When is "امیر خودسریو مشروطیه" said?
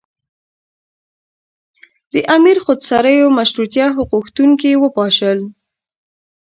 2.35-3.87